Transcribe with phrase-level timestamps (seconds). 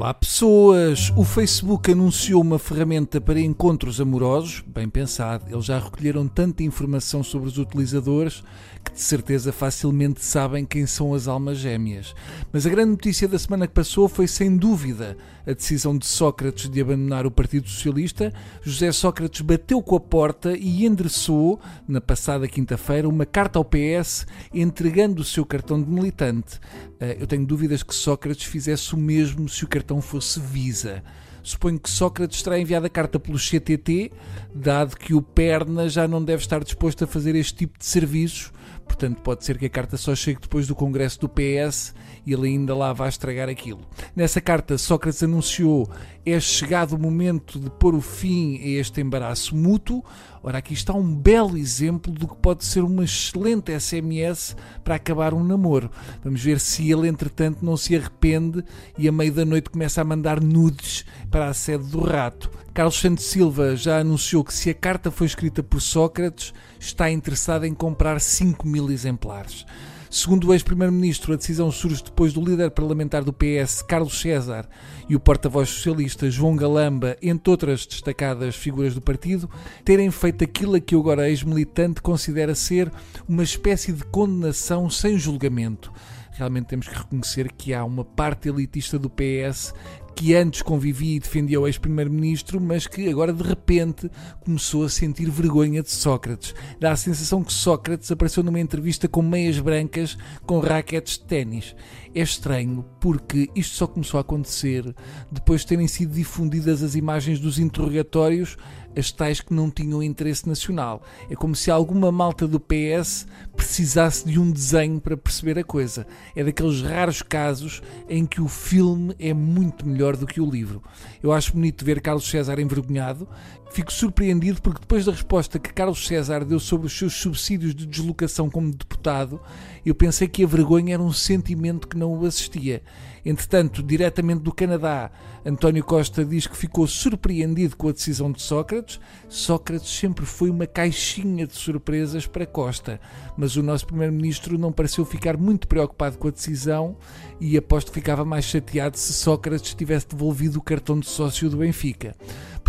[0.00, 1.12] Olá pessoas!
[1.14, 5.44] O Facebook anunciou uma ferramenta para encontros amorosos, bem pensado.
[5.52, 8.42] Eles já recolheram tanta informação sobre os utilizadores
[8.90, 12.14] que de certeza facilmente sabem quem são as almas gêmeas.
[12.52, 15.16] Mas a grande notícia da semana que passou foi sem dúvida
[15.46, 18.32] a decisão de Sócrates de abandonar o Partido Socialista.
[18.62, 24.26] José Sócrates bateu com a porta e endereçou, na passada quinta-feira, uma carta ao PS
[24.52, 26.58] entregando o seu cartão de militante.
[26.98, 31.02] Eh, eu tenho dúvidas que Sócrates fizesse o mesmo se o cartão fosse Visa.
[31.42, 34.12] Suponho que Sócrates terá enviado a carta pelo CTT,
[34.54, 38.52] dado que o Perna já não deve estar disposto a fazer este tipo de serviços
[38.90, 41.94] portanto pode ser que a carta só chegue depois do congresso do PS
[42.26, 43.80] e ele ainda lá vai estragar aquilo.
[44.14, 45.88] Nessa carta, Sócrates anunciou:
[46.26, 50.04] é chegado o momento de pôr o fim a este embaraço mútuo.
[50.42, 55.34] Ora, aqui está um belo exemplo do que pode ser uma excelente SMS para acabar
[55.34, 55.90] um namoro.
[56.24, 58.64] Vamos ver se ele, entretanto, não se arrepende
[58.96, 62.50] e a meio da noite começa a mandar nudes para a sede do rato.
[62.74, 67.64] Carlos Santos Silva já anunciou que se a carta foi escrita por Sócrates, está interessado
[67.64, 69.64] em comprar 5 mil exemplares.
[70.12, 74.68] Segundo o ex-primeiro-ministro, a decisão surge depois do líder parlamentar do PS, Carlos César,
[75.08, 79.48] e o porta-voz socialista, João Galamba, entre outras destacadas figuras do partido,
[79.84, 82.90] terem feito aquilo a que o agora ex-militante considera ser
[83.28, 85.92] uma espécie de condenação sem julgamento
[86.40, 89.74] realmente temos que reconhecer que há uma parte elitista do PS
[90.20, 94.10] que antes convivia e defendia o ex-primeiro-ministro, mas que agora de repente
[94.44, 96.54] começou a sentir vergonha de Sócrates.
[96.78, 101.74] Dá a sensação que Sócrates apareceu numa entrevista com meias brancas com raquetes de ténis.
[102.14, 104.94] É estranho porque isto só começou a acontecer
[105.32, 108.58] depois de terem sido difundidas as imagens dos interrogatórios
[108.96, 111.02] as tais que não tinham interesse nacional.
[111.28, 113.26] É como se alguma malta do PS
[113.56, 116.06] precisasse de um desenho para perceber a coisa.
[116.34, 120.82] É daqueles raros casos em que o filme é muito melhor do que o livro.
[121.22, 123.28] Eu acho bonito ver Carlos César envergonhado.
[123.72, 127.86] Fico surpreendido porque depois da resposta que Carlos César deu sobre os seus subsídios de
[127.86, 129.40] deslocação como deputado,
[129.86, 132.82] eu pensei que a vergonha era um sentimento que não o assistia.
[133.24, 135.10] Entretanto, diretamente do Canadá,
[135.44, 138.79] António Costa diz que ficou surpreendido com a decisão de Sócrates.
[139.28, 143.00] Sócrates sempre foi uma caixinha de surpresas para Costa,
[143.36, 146.96] mas o nosso primeiro-ministro não pareceu ficar muito preocupado com a decisão
[147.40, 151.58] e aposto que ficava mais chateado se Sócrates tivesse devolvido o cartão de sócio do
[151.58, 152.14] Benfica.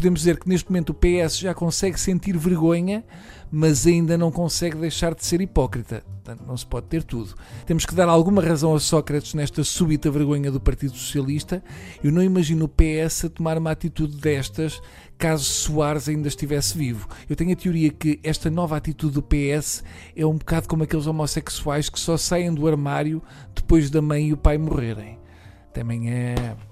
[0.02, 3.04] Podemos dizer que neste momento o PS já consegue sentir vergonha,
[3.52, 6.04] mas ainda não consegue deixar de ser hipócrita.
[6.24, 7.36] Portanto, não se pode ter tudo.
[7.68, 11.64] Temos que dar alguma razão a Sócrates nesta súbita vergonha do Partido Socialista.
[12.04, 14.82] Eu não imagino o PS a tomar uma atitude destas
[15.20, 17.08] caso Soares ainda estivesse vivo.
[17.30, 19.84] Eu tenho a teoria que esta nova atitude do PS
[20.16, 23.22] é um bocado como aqueles homossexuais que só saem do armário
[23.54, 25.20] depois da mãe e o pai morrerem.
[25.72, 26.71] Também é.